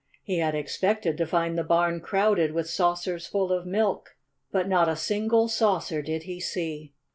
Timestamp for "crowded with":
2.01-2.67